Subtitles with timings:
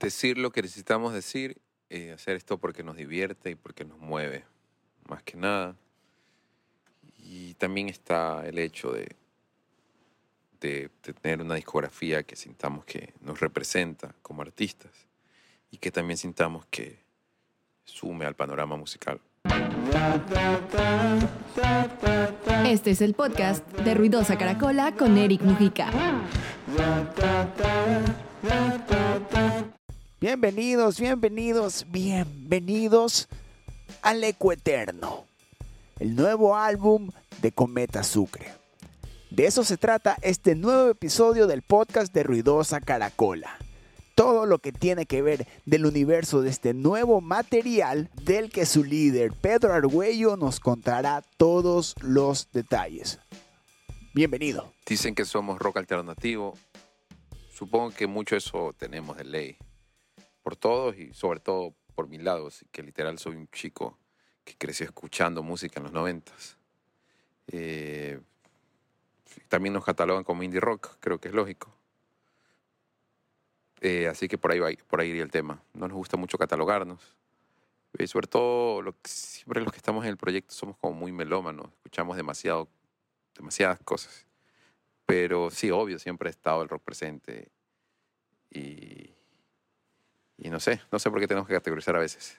[0.00, 1.58] decir lo que necesitamos decir,
[1.90, 4.44] eh, hacer esto porque nos divierte y porque nos mueve,
[5.08, 5.76] más que nada.
[7.18, 9.14] Y también está el hecho de,
[10.60, 10.90] de,
[11.20, 14.90] tener una discografía que sintamos que nos representa como artistas
[15.70, 16.98] y que también sintamos que
[17.84, 19.20] sume al panorama musical.
[22.66, 25.90] Este es el podcast de Ruidosa Caracola con Eric Mujica.
[30.20, 33.26] Bienvenidos, bienvenidos, bienvenidos
[34.02, 35.24] al Eco Eterno,
[35.98, 38.52] el nuevo álbum de Cometa Sucre.
[39.30, 43.56] De eso se trata este nuevo episodio del podcast de Ruidosa Caracola.
[44.14, 48.84] Todo lo que tiene que ver del universo de este nuevo material del que su
[48.84, 53.20] líder Pedro Argüello nos contará todos los detalles.
[54.12, 54.74] Bienvenido.
[54.84, 56.58] Dicen que somos rock alternativo.
[57.54, 59.56] Supongo que mucho eso tenemos de ley.
[60.42, 63.98] Por todos y sobre todo por mi lado, que literal soy un chico
[64.44, 66.56] que creció escuchando música en los noventas.
[67.48, 68.20] Eh,
[69.48, 71.74] también nos catalogan como indie rock, creo que es lógico.
[73.80, 75.62] Eh, así que por ahí, va, por ahí iría el tema.
[75.74, 77.16] No nos gusta mucho catalogarnos.
[77.98, 81.12] Eh, sobre todo, lo que- siempre los que estamos en el proyecto somos como muy
[81.12, 82.68] melómanos, escuchamos demasiado,
[83.34, 84.26] demasiadas cosas.
[85.06, 87.50] Pero sí, obvio, siempre ha estado el rock presente.
[88.50, 89.10] Y,
[90.40, 92.38] y no sé, no sé por qué tenemos que categorizar a veces.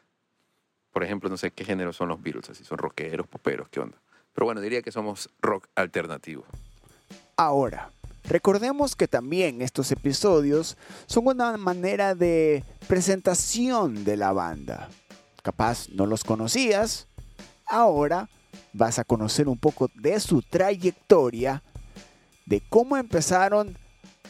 [0.91, 3.97] Por ejemplo, no sé qué género son los Beatles, así son rockeros, poperos, qué onda.
[4.33, 6.43] Pero bueno, diría que somos rock alternativo.
[7.37, 7.91] Ahora,
[8.23, 14.89] recordemos que también estos episodios son una manera de presentación de la banda.
[15.43, 17.07] Capaz no los conocías,
[17.65, 18.29] ahora
[18.73, 21.63] vas a conocer un poco de su trayectoria,
[22.45, 23.77] de cómo empezaron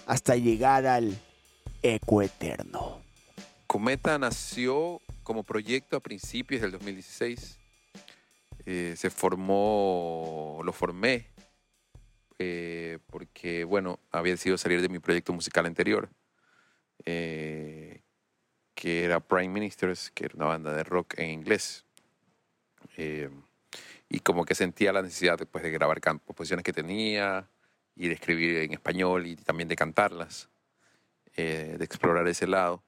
[0.06, 1.18] hasta llegar al
[1.82, 3.01] eco eterno.
[3.72, 7.58] Cometa nació como proyecto a principios del 2016.
[8.66, 11.28] Eh, se formó, lo formé
[12.38, 16.10] eh, porque, bueno, había decidido salir de mi proyecto musical anterior,
[17.06, 18.02] eh,
[18.76, 21.86] que era Prime Ministers, que era una banda de rock en inglés.
[22.98, 23.30] Eh,
[24.10, 27.48] y como que sentía la necesidad después de grabar composiciones que tenía
[27.96, 30.50] y de escribir en español y también de cantarlas,
[31.38, 32.84] eh, de explorar ese lado.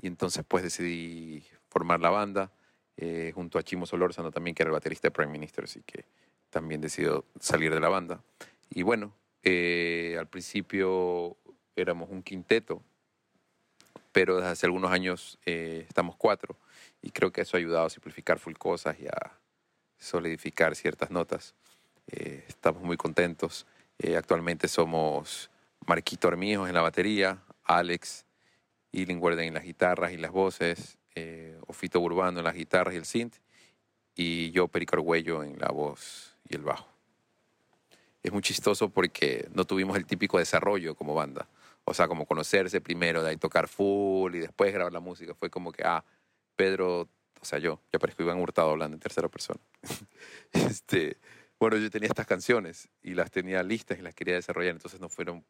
[0.00, 2.52] Y entonces pues decidí formar la banda
[2.96, 6.04] eh, junto a Chimo Solórzano también, que era el baterista de Prime Minister, así que
[6.50, 8.22] también decidió salir de la banda.
[8.70, 11.36] Y bueno, eh, al principio
[11.76, 12.82] éramos un quinteto,
[14.12, 16.56] pero desde hace algunos años eh, estamos cuatro
[17.02, 19.38] y creo que eso ha ayudado a simplificar full cosas y a
[19.98, 21.54] solidificar ciertas notas.
[22.08, 23.66] Eh, estamos muy contentos.
[23.98, 25.50] Eh, actualmente somos
[25.86, 28.24] Marquito Armijos en la batería, Alex
[28.92, 33.04] Illingworth en las guitarras y las voces, eh, Ofito Urbano en las guitarras y el
[33.04, 33.36] synth,
[34.14, 36.88] y yo, Perico Argüello, en la voz y el bajo.
[38.22, 41.48] Es muy chistoso porque no tuvimos el típico desarrollo como banda.
[41.84, 45.34] O sea, como conocerse primero, de ahí tocar full y después grabar la música.
[45.34, 46.04] Fue como que, ah,
[46.56, 47.08] Pedro,
[47.40, 49.60] o sea, yo, ya parezco Iván Hurtado hablando en tercera persona.
[50.52, 51.16] este,
[51.60, 54.74] bueno, yo tenía estas canciones y las tenía listas y las quería desarrollar.
[54.74, 55.44] Entonces nos fueron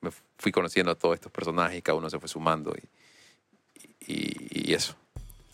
[0.00, 4.68] me fui conociendo a todos estos personajes y cada uno se fue sumando y, y-
[4.70, 4.96] y eso.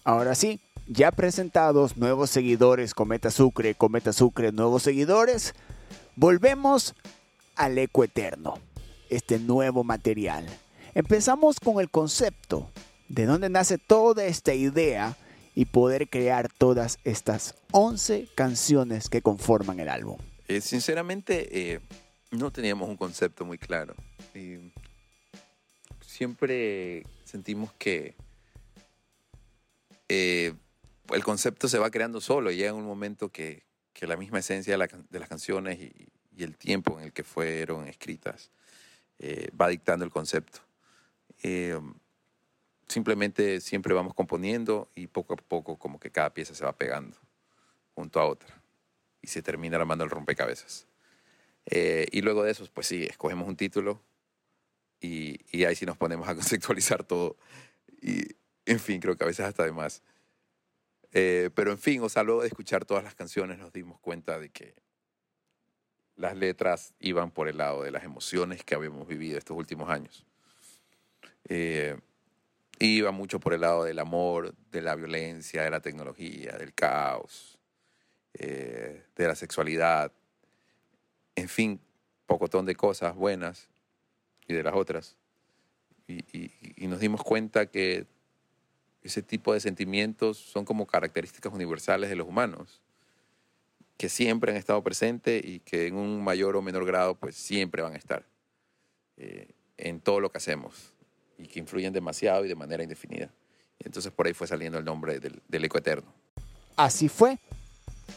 [0.04, 5.54] Ahora sí, ya presentados nuevos seguidores, Cometa Sucre, Cometa Sucre, nuevos seguidores,
[6.16, 6.94] volvemos
[7.56, 8.58] al eco eterno,
[9.10, 10.46] este nuevo material.
[10.94, 12.70] Empezamos con el concepto,
[13.08, 15.16] de dónde nace toda esta idea
[15.58, 20.16] y poder crear todas estas 11 canciones que conforman el álbum.
[20.46, 21.80] Eh, sinceramente, eh,
[22.30, 23.96] no teníamos un concepto muy claro.
[24.36, 24.72] Y
[26.00, 28.14] siempre sentimos que
[30.08, 30.54] eh,
[31.10, 32.52] el concepto se va creando solo.
[32.52, 35.92] Llega un momento que, que la misma esencia de, las canciones y,
[36.40, 38.52] el tiempo en el que fueron escritas
[39.18, 40.60] eh, va dictando el concepto.
[42.88, 47.16] Simplemente siempre vamos componiendo y poco a poco como que cada pieza se va pegando
[47.94, 48.62] junto a otra
[49.20, 50.86] y se termina armando el rompecabezas.
[51.66, 54.00] Eh, y luego de eso, pues sí, escogemos un título
[55.00, 57.36] y, y ahí sí nos ponemos a conceptualizar todo.
[58.00, 60.02] Y, en fin, creo que a veces hasta de más.
[61.12, 64.38] Eh, pero en fin, o sea, luego de escuchar todas las canciones nos dimos cuenta
[64.38, 64.74] de que
[66.16, 70.26] las letras iban por el lado de las emociones que habíamos vivido estos últimos años.
[71.48, 71.98] Eh,
[72.80, 77.58] iba mucho por el lado del amor, de la violencia, de la tecnología, del caos,
[78.34, 80.12] eh, de la sexualidad,
[81.34, 81.80] en fin,
[82.26, 83.68] pocotón de cosas buenas
[84.46, 85.16] y de las otras.
[86.06, 88.06] Y, nos dimos cuenta que
[89.02, 92.80] ese tipo de sentimientos son como características universales de los humanos,
[93.98, 97.82] que siempre han estado presentes y que en un mayor o menor grado pues siempre
[97.82, 98.24] van a estar
[99.16, 100.94] eh, en todo lo que hacemos
[101.38, 103.30] y que influyen demasiado y de manera indefinida.
[103.78, 106.12] entonces por ahí fue saliendo el nombre del, eco eterno.
[106.76, 107.38] Así fue,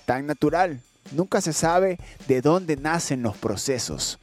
[0.05, 0.81] tan natural.
[1.11, 1.97] Nunca se sabe
[2.27, 4.19] de dónde nacen los procesos.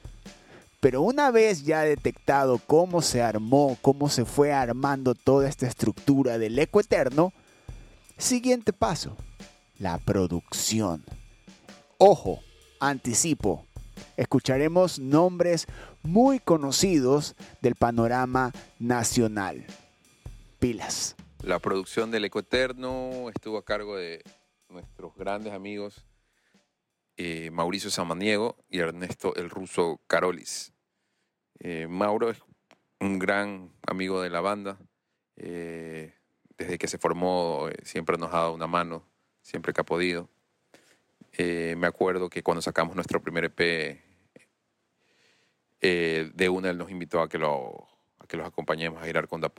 [0.80, 6.38] Pero una vez ya detectado cómo se armó, cómo se fue armando toda esta estructura
[6.38, 7.32] del eco eterno,
[8.16, 9.16] siguiente paso,
[9.78, 11.04] la producción.
[11.98, 12.40] Ojo,
[12.78, 13.66] anticipo,
[14.16, 15.66] escucharemos nombres
[16.02, 19.64] muy conocidos del panorama nacional.
[20.58, 21.16] Pilas.
[21.42, 24.22] La producción del Eco Eterno estuvo a cargo de
[24.68, 26.04] nuestros grandes amigos
[27.20, 30.72] eh, Mauricio Samaniego y Ernesto el ruso Carolis.
[31.58, 32.38] Eh, Mauro es
[33.00, 34.78] un gran amigo de la banda.
[35.34, 36.14] Eh,
[36.56, 39.04] desde que se formó siempre nos ha dado una mano,
[39.42, 40.28] siempre que ha podido.
[41.38, 44.00] Me acuerdo que cuando sacamos nuestro primer EP,
[45.80, 47.86] de una él nos invitó a que, lo,
[48.30, 49.52] los acompañemos a girar con Da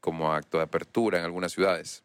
[0.00, 2.04] como acto de apertura en algunas ciudades.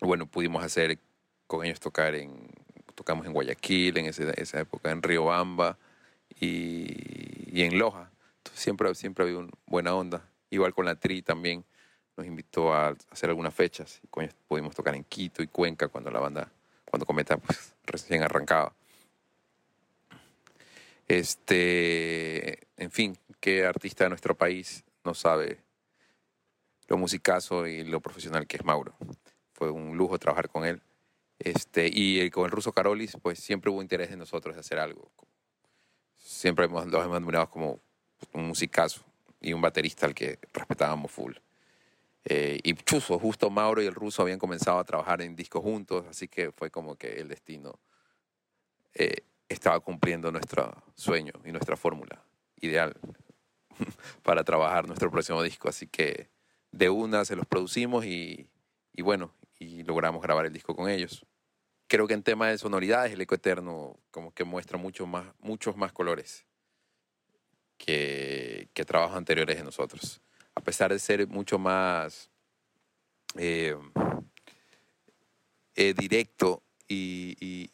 [0.00, 0.98] Bueno, pudimos hacer
[1.46, 2.50] con ellos tocar en
[2.96, 5.78] tocamos en Guayaquil en esa época, en Riobamba
[6.40, 8.10] y, y en Loja.
[8.52, 10.28] Siempre, siempre había una buena onda.
[10.50, 11.64] Igual con la Tri también
[12.16, 14.00] nos invitó a hacer algunas fechas.
[14.02, 14.08] Y
[14.48, 16.50] pudimos tocar en Quito y Cuenca cuando la banda,
[16.96, 18.74] cuando Cometa pues, recién arrancaba.
[21.08, 25.58] Este, en fin, qué artista de nuestro país no sabe
[26.88, 28.94] lo musicazo y lo profesional que es Mauro.
[29.52, 30.80] Fue un lujo trabajar con él.
[31.38, 35.10] Este, y con el ruso Carolis, pues siempre hubo interés en nosotros de hacer algo.
[36.16, 37.78] Siempre hemos, los hemos admirado como
[38.32, 39.04] un musicazo
[39.40, 41.34] y un baterista al que respetábamos full.
[42.28, 46.06] Eh, y chuzo, justo Mauro y el ruso habían comenzado a trabajar en discos juntos,
[46.10, 47.78] así que fue como que el destino
[48.94, 52.24] eh, estaba cumpliendo nuestro sueño y nuestra fórmula
[52.60, 52.96] ideal
[54.24, 55.68] para trabajar nuestro próximo disco.
[55.68, 56.28] Así que
[56.72, 58.48] de una se los producimos y,
[58.98, 61.24] bueno, y logramos grabar el disco con ellos.
[61.86, 65.76] Creo que en tema de sonoridades, el Eco Eterno como que muestra mucho más, muchos
[65.76, 66.44] más colores
[67.78, 70.20] que, que trabajos anteriores de nosotros.
[70.56, 72.28] A pesar de ser mucho más
[73.36, 73.76] eh,
[75.76, 77.70] eh, directo y,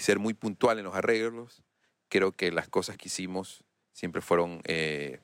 [0.00, 1.62] ser muy puntual en los arreglos,
[2.10, 5.20] creo que las cosas que hicimos siempre fueron eh,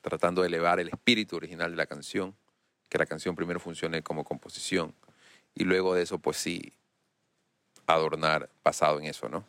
[0.00, 2.36] tratando de elevar el espíritu original de la canción
[2.88, 4.94] que la canción primero funcione como composición
[5.56, 6.72] y luego de eso, pues sí,
[7.86, 9.44] adornar basado en eso, ¿no?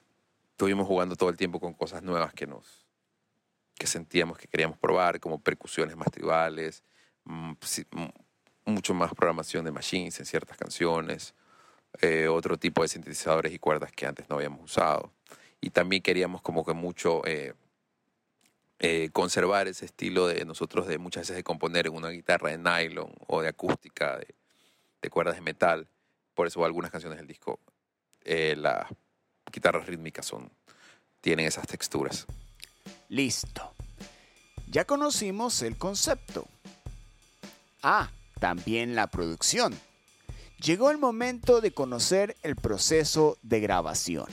[0.51, 2.86] Estuvimos jugando todo el tiempo con cosas nuevas que nos
[3.77, 6.83] que sentíamos que queríamos probar, como percusiones más tribales,
[7.25, 7.53] mm,
[8.65, 11.33] mucho más programación de machines en ciertas canciones,
[12.01, 15.11] eh, otro tipo de sintetizadores y cuerdas que antes no habíamos usado.
[15.61, 17.53] Y también queríamos como que mucho eh,
[18.79, 22.57] eh, conservar ese estilo de nosotros de muchas veces de componer en una guitarra de
[22.57, 25.87] nylon o de acústica, de, cuerdas de metal.
[26.35, 27.59] Por eso algunas canciones del disco,
[28.25, 28.87] las
[29.51, 30.51] guitarras rítmicas son,
[31.21, 32.27] tienen esas texturas.
[33.09, 33.73] Listo.
[34.69, 36.47] Ya conocimos el concepto.
[37.81, 39.77] Ah, también la producción.
[40.61, 44.27] Llegó el momento de conocer el proceso de grabación.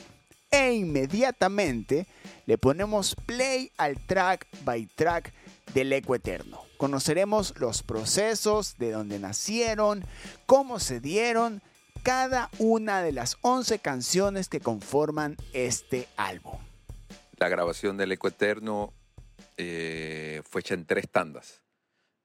[0.50, 2.06] E inmediatamente
[2.46, 5.32] le ponemos play al track by track
[5.74, 6.62] del Eco Eterno.
[6.76, 10.04] Conoceremos los procesos, de dónde nacieron,
[10.46, 11.62] cómo se dieron
[12.02, 16.58] cada una de las 11 canciones que conforman este álbum.
[17.36, 18.92] La grabación del Eco Eterno
[19.56, 21.62] eh, fue hecha en tres tandas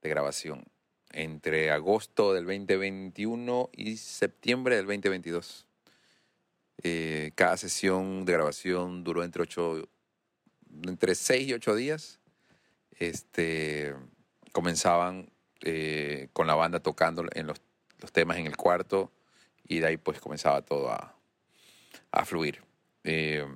[0.02, 0.64] de grabación,
[1.12, 5.66] entre agosto del 2021 y septiembre del 2022.
[6.82, 9.88] Eh, cada sesión de grabación duró entre ocho
[10.86, 12.20] entre seis y ocho días,
[12.98, 13.94] este,
[14.52, 15.30] comenzaban
[15.62, 17.60] eh, con la banda tocando en los,
[18.12, 19.10] temas en el cuarto
[19.66, 21.14] y de ahí pues comenzaba todo a,
[22.24, 22.62] fluir.
[23.04, 23.46] Eh,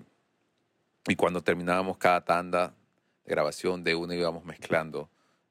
[1.06, 2.75] y cuando terminábamos cada tanda
[3.25, 5.11] de grabación de uno íbamos mezclando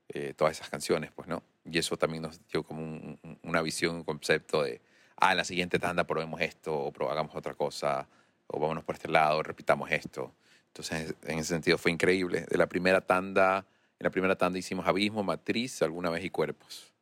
[0.09, 1.43] eh, todas esas canciones, pues, ¿no?
[1.65, 4.81] Y eso también nos dio como una visión, un concepto de,
[5.17, 8.07] ah, en la siguiente tanda probemos esto, o hagamos otra cosa,
[8.47, 10.33] o vámonos por este lado, repitamos esto.
[10.67, 12.45] Entonces, en ese sentido fue increíble.
[12.49, 13.65] De la primera tanda,
[13.99, 16.93] en la primera tanda hicimos Abismo, Matriz, Alguna vez y Cuerpos.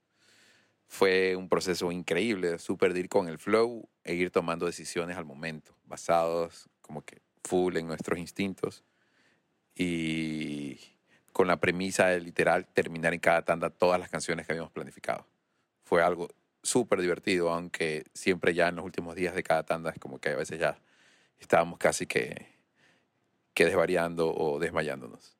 [0.87, 5.23] Fue un proceso increíble, súper de ir con el flow e ir tomando decisiones al
[5.23, 8.83] momento, basados como que full en nuestros instintos.
[9.75, 10.79] Y
[11.31, 15.25] con la premisa de literal terminar en cada tanda todas las canciones que habíamos planificado.
[15.83, 16.29] Fue algo
[16.61, 20.29] súper divertido, aunque siempre ya en los últimos días de cada tanda es como que
[20.29, 20.79] a veces ya
[21.39, 22.47] estábamos casi que,
[23.53, 25.35] que desvariando o desmayándonos.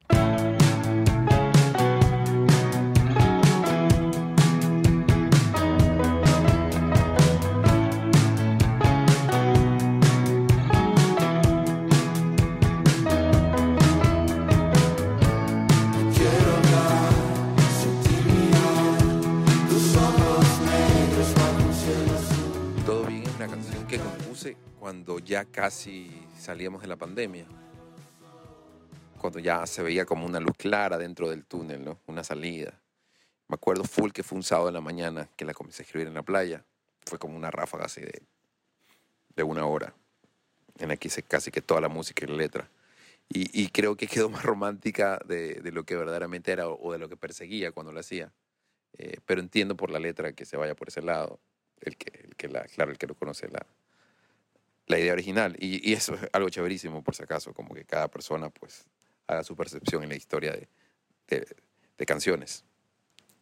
[24.91, 27.45] Cuando ya casi salíamos de la pandemia.
[29.21, 31.97] Cuando ya se veía como una luz clara dentro del túnel, ¿no?
[32.07, 32.77] Una salida.
[33.47, 36.09] Me acuerdo full que fue un sábado en la mañana que la comencé a escribir
[36.09, 36.65] en la playa.
[37.05, 38.21] Fue como una ráfaga así de,
[39.33, 39.93] de una hora.
[40.77, 42.69] En la que hice casi que toda la música y la letra.
[43.29, 46.99] Y, y creo que quedó más romántica de, de, lo que verdaderamente era o, de
[46.99, 48.33] lo que perseguía cuando lo hacía.
[48.97, 51.39] Eh, pero entiendo por la letra que se vaya por ese lado.
[51.79, 53.65] El que, el que la, claro, el que no conoce la,
[54.91, 55.55] la idea original.
[55.59, 58.85] Y, y, eso es algo chéverísimo, por si acaso, como que cada persona pues
[59.27, 60.67] haga su percepción en la historia de,
[62.05, 62.65] canciones.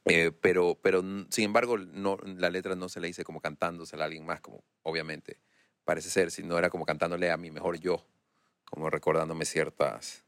[0.05, 4.05] Eh, pero, pero, sin embargo, no, la letra no se le hice como cantándosela a
[4.05, 5.39] alguien más, como obviamente
[5.85, 8.05] parece ser, sino era como cantándole a mi mejor yo,
[8.65, 10.23] como recordándome ciertas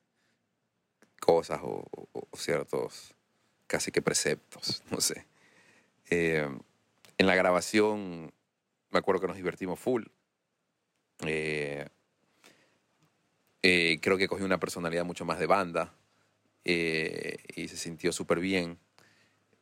[1.19, 3.13] cosas o, o, o ciertos
[3.67, 5.27] casi que preceptos, no sé.
[6.09, 6.49] Eh,
[7.17, 8.33] en la grabación
[8.91, 10.03] me acuerdo que nos divertimos full.
[11.25, 11.87] Eh,
[13.63, 15.93] eh, creo que cogí una personalidad mucho más de banda
[16.65, 18.79] eh, y se sintió súper bien.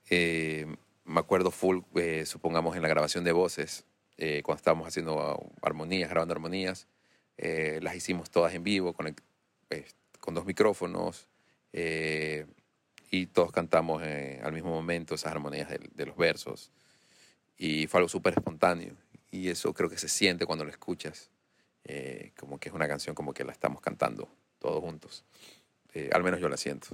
[0.10, 0.66] Eh,
[1.04, 1.80] me acuerdo full,
[2.26, 3.86] supongamos, en la grabación de voces,
[4.44, 6.88] cuando estábamos haciendo armonías, grabando armonías,
[7.38, 9.16] las hicimos todas en vivo con, el,
[10.20, 11.28] con dos micrófonos
[11.72, 16.72] y todos cantamos al mismo momento esas armonías de, de los versos
[17.58, 18.94] y fue algo súper espontáneo
[19.32, 21.32] y eso creo que se siente cuando lo escuchas
[21.92, 24.30] eh, como que es una canción como que la estamos cantando
[24.60, 25.26] todos juntos.
[25.96, 26.90] Eh, al menos yo la siento.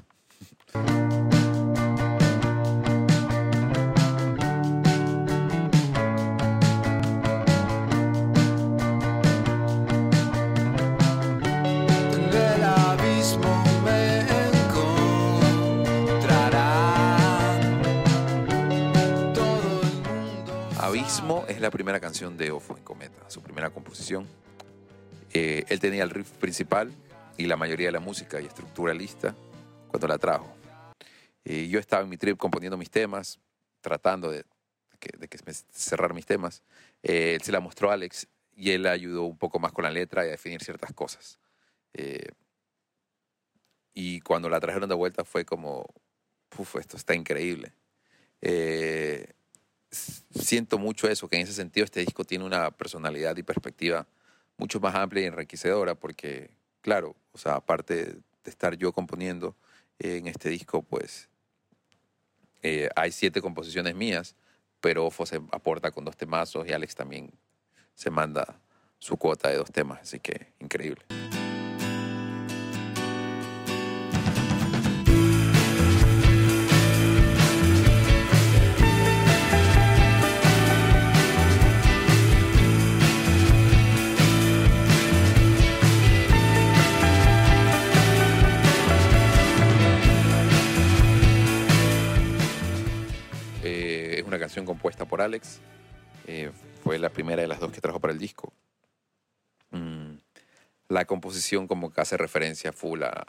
[20.79, 24.44] Abismo es la primera canción de Ofo en Cometa, su primera composición.
[25.37, 26.93] Eh, él tenía el riff principal
[27.37, 29.35] y la mayoría de la música y estructura lista
[29.89, 30.55] cuando la trajo.
[31.43, 33.37] Eh, yo estaba en mi trip componiendo mis temas,
[33.81, 34.45] tratando de
[34.97, 35.09] que,
[35.71, 36.63] cerrar mis temas.
[37.03, 39.91] Eh, él se la mostró a Alex y él ayudó un poco más con la
[39.91, 41.37] letra y a definir ciertas cosas.
[41.93, 42.29] Eh,
[43.93, 45.85] y cuando la trajeron de vuelta fue como,
[46.57, 47.73] uf, esto está increíble.
[50.33, 54.07] Siento mucho eso, que en ese sentido este disco tiene una personalidad y perspectiva
[54.57, 56.49] mucho más amplia y enriquecedora, porque,
[56.81, 59.55] claro, o sea, aparte de estar yo componiendo
[59.99, 61.29] en este disco, pues
[62.61, 64.35] eh, hay siete composiciones mías,
[64.81, 67.31] pero Ofo se aporta con dos temazos y Alex también
[67.95, 68.59] se manda
[68.99, 71.05] su cuota de dos temas, así que increíble.
[95.15, 95.61] Por Alex.
[96.27, 96.51] Eh,
[96.83, 98.51] fue la primera de las dos que trajo para el disco.
[99.71, 100.15] Mm,
[100.89, 103.25] la composición como que hace referencia full a,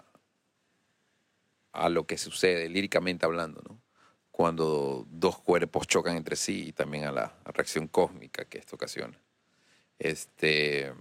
[1.88, 3.81] lo que sucede líricamente hablando, ¿no?
[4.33, 9.16] Cuando dos cuerpos chocan entre sí y también a la reacción cósmica que esto ocasiona.
[10.00, 10.93] Este,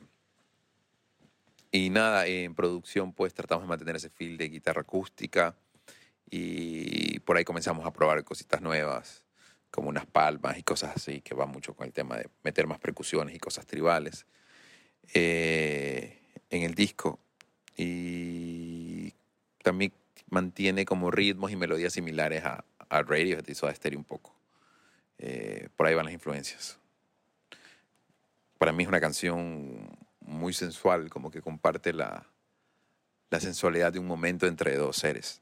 [1.72, 5.56] y nada, en producción pues tratamos de mantener ese feel de guitarra acústica
[6.30, 9.25] y por ahí comenzamos a probar cositas nuevas,
[9.75, 12.79] como unas palmas y cosas así, que va mucho con el tema de meter más
[12.79, 14.25] percusiones y cosas tribales
[15.13, 16.17] eh,
[16.50, 17.20] en el disco.
[17.75, 19.13] Y
[19.62, 19.91] también
[20.29, 24.34] mantiene como ritmos y melodías similares a, a Radiohead y Soda Stereo un poco.
[25.17, 26.79] Eh, por ahí van las influencias.
[28.58, 29.89] Para mí es una canción
[30.22, 32.25] muy sensual, como que comparte la,
[33.29, 35.41] la sensualidad de un momento entre dos seres.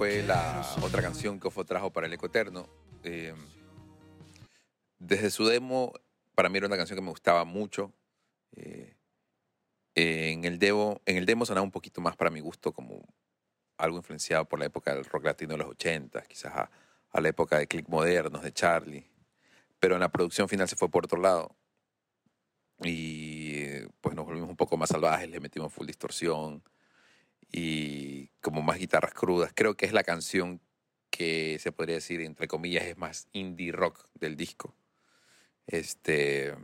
[0.00, 2.66] Fue la otra canción que Ofo trajo para el Eco Eterno.
[3.04, 3.34] Eh,
[4.98, 5.92] desde su demo,
[6.34, 7.92] para mí era una canción que me gustaba mucho.
[8.56, 8.96] Eh,
[9.94, 13.12] eh, en, el demo, en el demo sonaba un poquito más para mi gusto, como
[13.76, 16.70] algo influenciado por la época del rock latino de los 80, quizás a,
[17.10, 19.06] a la época de Click Modernos, de Charlie.
[19.80, 21.54] Pero en la producción final se fue por otro lado.
[22.82, 26.62] Y pues nos volvimos un poco más salvajes, le metimos full distorsión
[27.52, 29.52] y como más guitarras crudas.
[29.54, 30.60] Creo que es la canción
[31.10, 34.74] que se podría decir, entre comillas, es más indie rock del disco.
[35.66, 36.54] Este.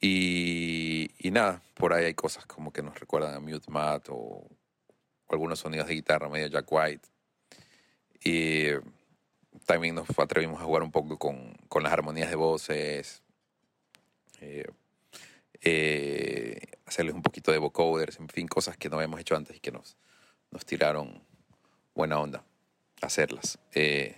[0.00, 4.48] Y, nada, por ahí hay cosas como que nos recuerdan a Mute Matt o, o
[5.30, 7.08] algunos sonidos de guitarra medio Jack White.
[8.24, 8.68] Y
[9.66, 13.22] también nos atrevimos a jugar un poco con, con las armonías de voces.
[14.40, 14.66] eh,
[15.60, 19.60] eh, hacerles un poquito de vocoders, en fin, cosas que no habíamos hecho antes y
[19.60, 19.96] que nos,
[20.50, 21.22] nos tiraron
[21.94, 22.44] buena onda
[23.00, 23.58] hacerlas.
[23.74, 24.16] Eh,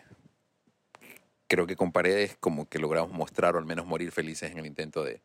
[1.49, 4.67] creo que con Paredes como que logramos mostrar o al menos morir felices en el
[4.67, 5.21] intento de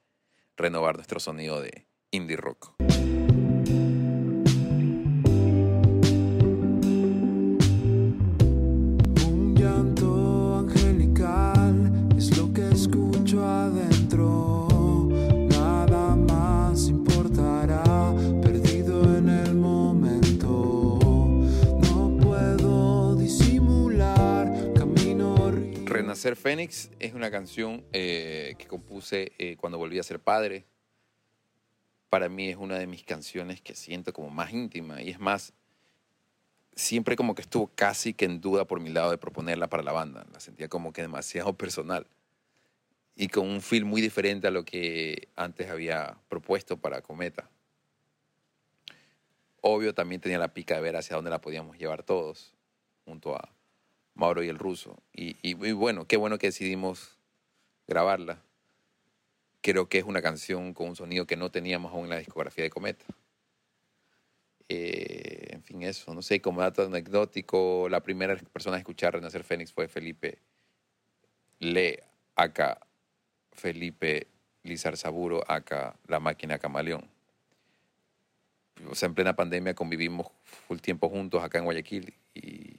[0.57, 2.73] renovar nuestro sonido de indie rock.
[26.25, 30.65] Renacer Fénix es una canción eh, que compuse eh, cuando volví a ser padre.
[32.09, 35.53] Para mí es una de mis canciones que siento como más íntima y es más,
[36.73, 39.91] siempre como que estuvo casi que en duda por mi lado de proponerla para la
[39.91, 40.25] banda.
[40.33, 42.07] La sentía como que demasiado personal
[43.15, 47.51] y con un feel muy diferente a lo que antes había propuesto para Cometa.
[49.61, 52.55] Obvio también tenía la pica de ver hacia dónde la podíamos llevar todos,
[53.05, 53.54] junto a
[54.15, 54.97] Mauro y el ruso.
[55.13, 57.17] Y, y- bueno, qué bueno que decidimos
[57.87, 58.41] grabarla.
[59.61, 62.63] Creo que es una canción con un sonido que no teníamos aún en la discografía
[62.63, 63.05] de Cometa.
[64.69, 69.43] Eh, en fin, eso, no sé, como dato anecdótico, la primera persona a escuchar Renacer
[69.43, 70.39] Fénix fue Felipe
[71.59, 72.03] Le,
[72.35, 72.79] acá
[73.51, 74.27] Felipe
[74.63, 77.07] Lizarzaburo, acá La Máquina Camaleón.
[78.89, 82.74] O sea, en plena pandemia convivimos full tiempo juntos acá en Guayaquil y,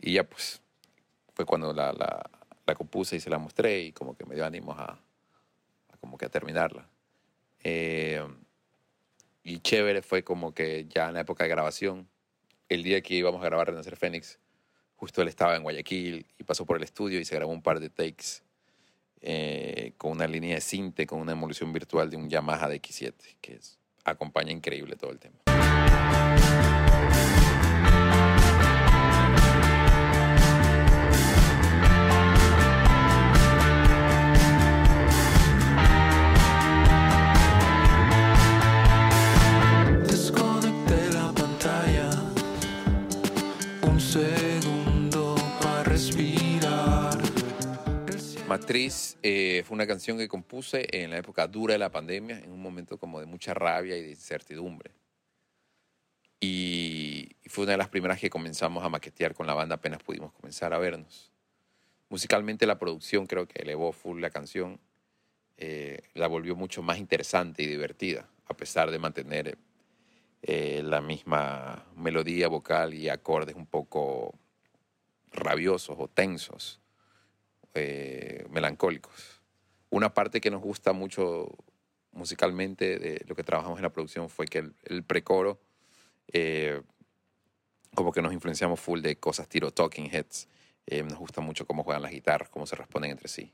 [0.00, 0.60] y ya pues
[1.34, 2.28] fue cuando la,
[2.76, 5.00] compuse y se la mostré y como que me dio ánimos a,
[6.00, 6.88] como que terminarla.
[7.64, 8.24] Eh,
[9.42, 12.08] y chévere fue como que ya en la época de grabación,
[12.68, 14.38] el día que íbamos a grabar Renacer Fénix,
[14.94, 17.80] justo él estaba en Guayaquil y pasó por el estudio y se grabó un par
[17.80, 18.42] de takes
[19.22, 23.58] eh, con una línea de cinte, con una emulación virtual de un Yamaha DX7, que
[24.04, 25.40] acompaña increíble todo el tema.
[48.70, 52.52] Matriz eh, fue una canción que compuse en la época dura de la pandemia, en
[52.52, 54.92] un momento como de mucha rabia y de incertidumbre.
[56.38, 60.32] Y fue una de las primeras que comenzamos a maquetear con la banda apenas pudimos
[60.34, 61.32] comenzar a vernos.
[62.10, 64.78] Musicalmente la producción creo que elevó full la canción,
[65.56, 69.58] eh, la volvió mucho más interesante y divertida, a pesar de mantener
[70.42, 74.32] eh, la misma melodía vocal y acordes un poco
[75.32, 76.79] rabiosos o tensos
[77.74, 79.42] eh, melancólicos.
[79.90, 81.48] Una parte que nos gusta mucho
[82.12, 85.60] musicalmente de lo que trabajamos en la producción fue que el, el precoro,
[86.32, 86.80] eh,
[87.94, 90.48] como que nos influenciamos full de cosas tiro Talking Heads.
[90.86, 93.52] Eh, nos gusta mucho cómo juegan las guitarras, cómo se responden entre sí.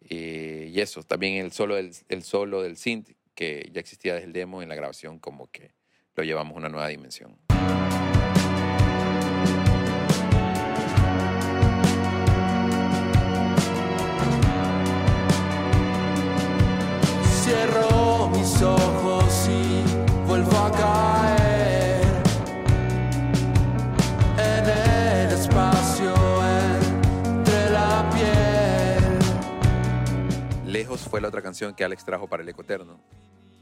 [0.00, 4.26] Eh, y eso, también el solo, del, el solo del synth, que ya existía desde
[4.26, 5.72] el demo en la grabación, como que
[6.14, 7.38] lo llevamos a una nueva dimensión.
[31.10, 33.00] Fue la otra canción que Alex trajo para el Eco Eterno.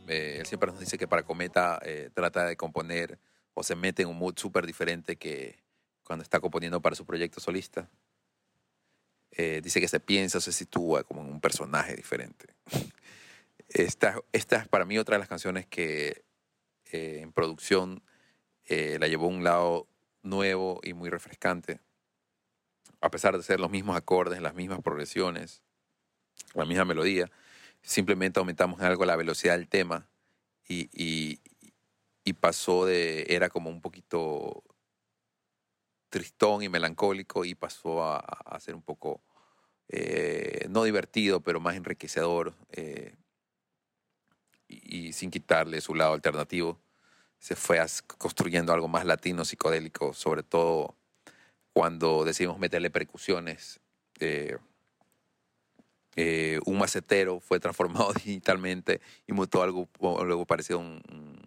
[0.07, 3.19] Eh, él siempre nos dice que para Cometa eh, trata de componer
[3.55, 5.59] o se mete en un mood súper diferente que
[6.05, 7.89] cuando está componiendo para su proyecto solista.
[9.31, 12.55] Eh, dice que se piensa, se sitúa como en un personaje diferente.
[13.71, 16.25] Esta, esta es para mí otra de las canciones que
[16.91, 18.03] eh, en producción
[18.67, 19.89] la llevó a un lado
[20.23, 21.81] nuevo y muy refrescante.
[23.01, 25.63] A pesar de ser los mismos acordes, las mismas progresiones,
[26.59, 27.31] la misma melodía,
[27.83, 30.09] simplemente aumentamos en algo la velocidad del tema
[30.69, 31.41] y, y-
[32.25, 34.63] y pasó de, era como un poquito
[36.11, 39.23] tristón y melancólico y pasó a, a ser un poco,
[39.89, 43.17] eh, no divertido, pero más enriquecedor eh,
[44.67, 46.81] y, y sin quitarle su lado alternativo.
[47.39, 47.81] Se fue
[48.19, 50.97] construyendo algo más latino, psicodélico, sobre todo
[51.73, 53.81] cuando decidimos meterle percusiones.
[54.21, 54.59] eh,
[56.21, 61.01] eh, un macetero fue transformado digitalmente y mutó algo, algo parecido a un,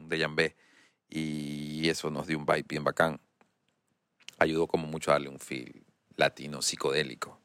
[0.07, 0.55] deyambé.
[1.09, 3.19] Y eso nos dio un vibe bien bacán.
[4.37, 5.83] Ayudó como mucho a darle un feel
[6.15, 7.37] latino psicodélico.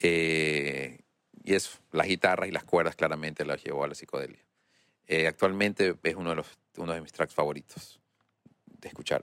[0.00, 0.98] Eh,
[1.44, 4.44] y eso, las guitarras y las cuerdas claramente las llevó a la psicodelia.
[5.06, 8.00] Eh, actualmente es uno de, los, uno de mis tracks favoritos
[8.66, 9.22] de escuchar.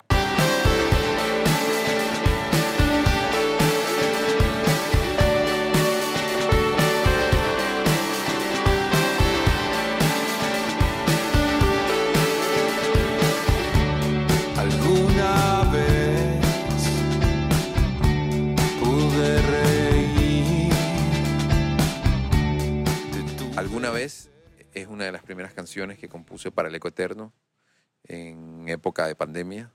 [24.74, 27.32] Es una de las primeras canciones que compuse para el Eco Eterno
[28.06, 29.72] en época de pandemia,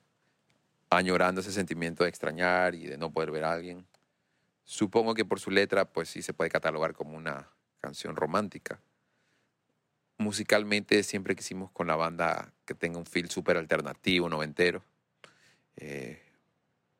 [0.90, 3.86] añorando ese sentimiento de extrañar y de no poder ver a alguien.
[4.64, 7.48] Supongo que por su letra, pues sí se puede catalogar como una
[7.80, 8.80] canción romántica.
[10.18, 14.82] Musicalmente siempre quisimos con la banda que tenga un feel súper alternativo, noventero.
[15.76, 16.20] Eh,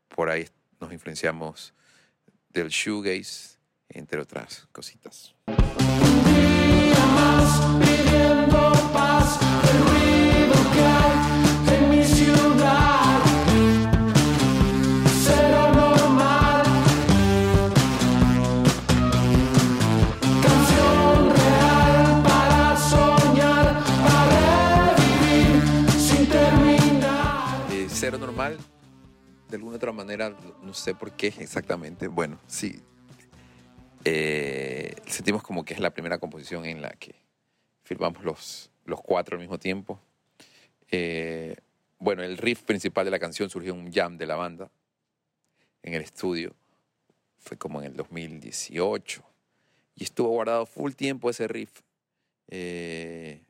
[0.09, 0.49] por ahí
[0.81, 1.75] nos influenciamos
[2.51, 3.59] del shoegaze,
[3.89, 5.35] entre otras cositas.
[28.17, 28.57] Normal,
[29.49, 32.09] de alguna otra manera, no sé por qué exactamente.
[32.09, 32.81] Bueno, sí.
[34.05, 37.28] Eh, sentimos como que es la primera composición en la que
[37.89, 39.99] firmamos los, los cuatro al mismo tiempo.
[40.91, 41.57] Eh,
[41.99, 44.71] bueno, el riff principal de la canción surgió en un jam de la banda
[45.83, 46.55] en el estudio.
[47.39, 49.25] Fue como en el 2018.
[49.95, 51.81] Y estuvo guardado full tiempo ese riff.
[52.49, 53.41] Eh,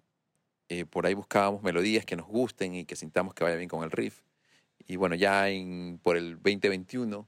[0.69, 3.83] eh, por ahí buscábamos melodías que nos gusten y que sintamos que vaya bien con
[3.83, 4.21] el riff.
[4.87, 7.27] Y bueno, ya en, por el 2021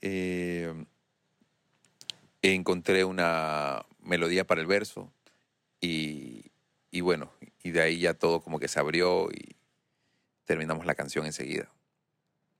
[0.00, 0.86] eh,
[2.40, 5.12] encontré una melodía para el verso
[5.80, 6.50] y,
[6.90, 9.56] y bueno, y de ahí ya todo como que se abrió y
[10.44, 11.70] terminamos la canción enseguida.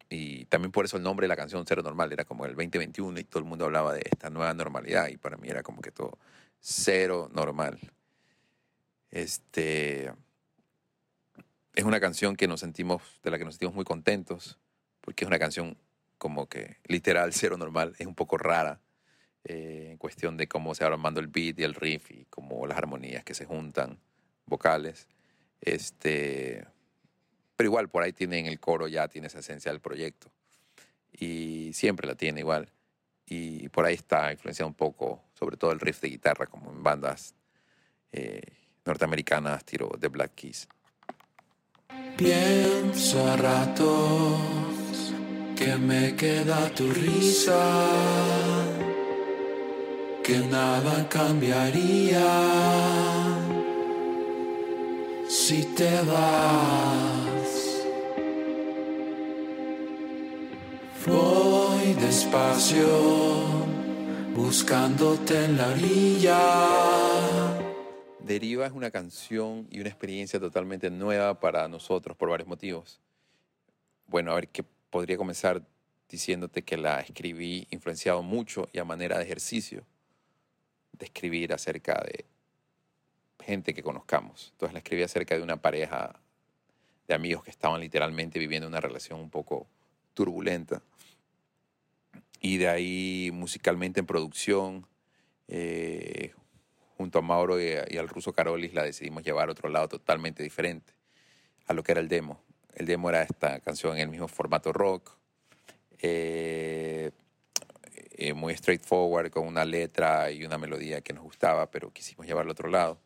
[0.08, 3.20] Y también por eso el nombre de la canción Cero Normal era como el 2021
[3.20, 5.92] y todo el mundo hablaba de esta nueva normalidad y para mí era como que
[5.92, 6.18] todo
[6.60, 7.78] cero normal.
[9.10, 10.12] Este
[11.74, 14.58] es una canción que nos sentimos, de la que nos sentimos muy contentos,
[15.00, 15.76] porque es una canción
[16.18, 18.80] como que literal cero normal, es un poco rara
[19.44, 22.66] eh, en cuestión de cómo se va armando el beat y el riff y como
[22.66, 23.98] las armonías que se juntan,
[24.46, 25.08] vocales.
[25.60, 26.66] Este,
[27.56, 30.30] pero igual por ahí tiene en el coro ya tiene esa esencia del proyecto
[31.12, 32.70] y siempre la tiene igual.
[33.26, 36.82] Y por ahí está influenciado un poco, sobre todo el riff de guitarra, como en
[36.82, 37.34] bandas
[38.12, 38.42] eh,
[38.84, 40.68] norteamericanas, tiro The Black Keys.
[42.16, 45.14] Pienso a ratos
[45.56, 47.88] que me queda tu risa,
[50.22, 52.26] que nada cambiaría
[55.28, 57.86] si te vas.
[61.06, 62.86] Voy despacio,
[64.34, 66.38] buscándote en la orilla.
[68.20, 73.00] Deriva es una canción y una experiencia totalmente nueva para nosotros por varios motivos.
[74.06, 75.62] Bueno, a ver, que podría comenzar
[76.08, 79.84] diciéndote que la escribí influenciado mucho y a manera de ejercicio
[81.00, 82.26] de escribir acerca de
[83.44, 84.50] gente que conozcamos.
[84.52, 86.20] Entonces la escribí acerca de una pareja
[87.08, 89.66] de amigos que estaban literalmente viviendo una relación un poco
[90.14, 90.82] turbulenta.
[92.40, 94.86] Y de ahí musicalmente en producción,
[95.48, 96.32] eh,
[96.96, 100.92] junto a Mauro y, al ruso Carolis la decidimos llevar a otro lado totalmente diferente
[101.66, 102.40] a lo que era el demo.
[102.74, 105.10] El demo era esta canción en el mismo formato rock,
[105.98, 107.10] eh,
[108.22, 112.50] eh, muy straightforward, con una letra y una melodía que nos gustaba, pero quisimos llevarlo
[112.50, 113.00] a otro lado.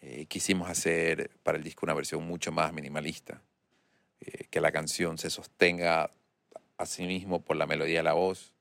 [0.00, 3.42] Eh, quisimos hacer para el disco una versión mucho más minimalista,
[4.22, 6.10] eh, que la canción se sostenga
[6.78, 8.54] a sí mismo por la melodía de la voz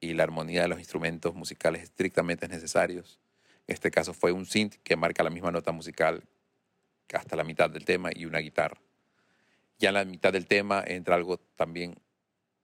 [0.00, 3.20] y la armonía de los instrumentos musicales estrictamente necesarios.
[3.68, 6.24] En este caso fue un synth que marca la misma nota musical
[7.14, 8.80] hasta la mitad del tema y una guitarra.
[9.78, 11.94] Ya en la mitad del tema entra algo también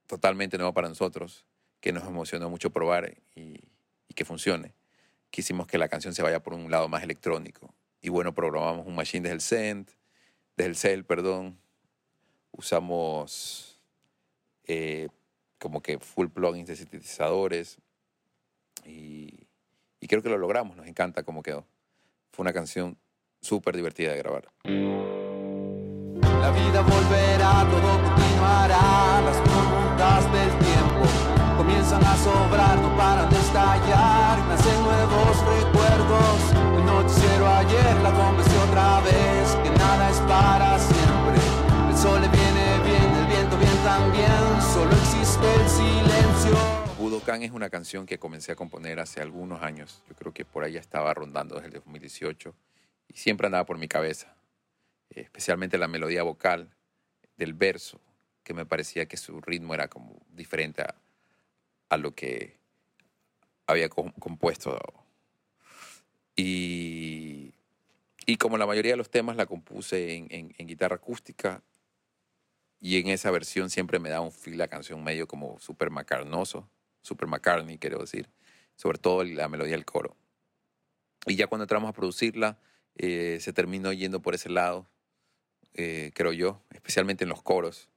[0.07, 1.45] totalmente nuevo para nosotros,
[1.79, 3.59] que nos emocionó mucho probar y,
[4.13, 4.73] que funcione.
[5.29, 7.75] Quisimos que la canción se vaya por un lado más electrónico.
[8.01, 9.91] Y bueno, programamos un machine desde el Cent,
[10.55, 11.59] desde el Cell, perdón.
[12.51, 13.81] Usamos
[14.63, 15.09] eh,
[15.59, 17.77] como que full plugins de sintetizadores.
[18.85, 19.47] Y,
[19.99, 21.65] y creo que lo logramos, nos encanta cómo quedó.
[22.31, 22.97] Fue una canción
[23.41, 24.49] súper divertida de grabar.
[24.63, 27.94] La vida volverá, todo
[31.85, 34.39] comienzan a sobrar, no paran de estallar.
[34.47, 36.51] Nacen nuevos recuerdos.
[36.77, 41.37] El noticiero ayer la convenció otra vez que nada es para siempre.
[41.89, 44.61] El sol le viene bien, el viento bien también.
[44.73, 46.57] Solo existe el silencio.
[46.97, 50.01] Budokan es una canción que comencé a componer hace algunos años.
[50.09, 52.55] Yo creo que por ahí estaba rondando desde el 2018
[53.09, 54.35] y siempre andaba por mi cabeza.
[55.09, 56.71] Especialmente la melodía vocal
[57.37, 58.01] del verso,
[58.43, 60.95] que me parecía que su ritmo era como diferente a,
[61.89, 62.57] a lo que
[63.67, 64.79] había com- compuesto.
[66.35, 67.53] Y,
[68.25, 71.63] y como la mayoría de los temas la compuse en guitarra acústica,
[72.79, 76.69] y en esa versión siempre me da un feel la canción medio como super macarnoso,
[77.01, 78.29] super McCartney, quiero decir,
[78.75, 80.15] sobre todo la melodía del coro.
[81.25, 82.59] Y ya cuando entramos a producirla,
[82.95, 84.87] eh, se terminó yendo por ese lado,
[85.73, 87.89] eh, creo yo, especialmente en los coros.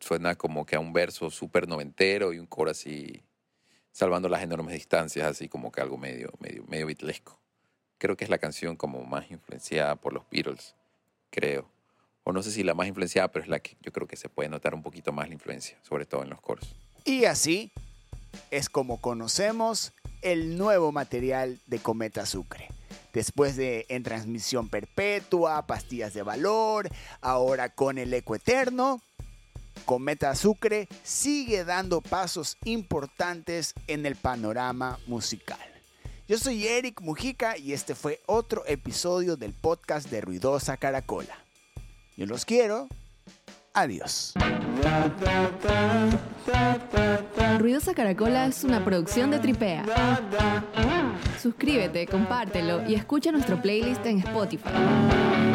[0.00, 3.22] Suena como que a un verso súper noventero y un coro así,
[3.92, 7.38] salvando las enormes distancias, así como que algo medio, medio, medio bitlesco.
[7.98, 10.74] Creo que es la canción como más influenciada por los Beatles,
[11.30, 11.68] creo.
[12.24, 14.28] O no sé si la más influenciada, pero es la que yo creo que se
[14.28, 16.74] puede notar un poquito más la influencia, sobre todo en los coros.
[17.04, 17.70] Y así
[18.50, 22.68] es como conocemos el nuevo material de Cometa Sucre.
[23.12, 26.88] Después de En Transmisión Perpetua, Pastillas de Valor,
[27.20, 29.00] ahora con El Eco Eterno,
[29.84, 35.58] Cometa Sucre sigue dando pasos importantes en el panorama musical.
[36.28, 41.36] Yo soy Eric Mujica y este fue otro episodio del podcast de Ruidosa Caracola.
[42.16, 42.86] Yo los quiero.
[43.74, 44.34] Adiós.
[47.58, 49.84] Ruidosa Caracola es una producción de Tripea.
[51.40, 55.49] Suscríbete, compártelo y escucha nuestro playlist en Spotify.